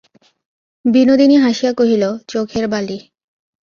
[0.85, 2.97] বিনোদিনী হাসিয়া কহিল, চোখের বালি।